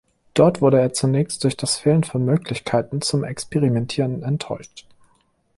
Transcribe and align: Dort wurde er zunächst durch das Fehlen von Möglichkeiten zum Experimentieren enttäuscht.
Dort 0.33 0.61
wurde 0.61 0.79
er 0.81 0.93
zunächst 0.93 1.43
durch 1.43 1.55
das 1.55 1.77
Fehlen 1.77 2.03
von 2.03 2.25
Möglichkeiten 2.25 3.01
zum 3.03 3.23
Experimentieren 3.23 4.23
enttäuscht. 4.23 4.87